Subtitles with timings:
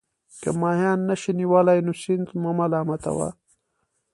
[0.41, 3.29] که ماهیان نه شئ نیولای نو سیند مه ملامتوه.